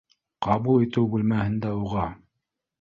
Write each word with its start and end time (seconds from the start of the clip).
Ҡабул 0.45 0.85
итеү 0.87 1.05
бүлмәһендә 1.13 1.77
уға: 1.85 2.11